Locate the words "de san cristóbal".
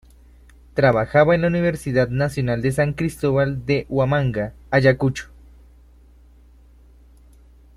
2.63-3.67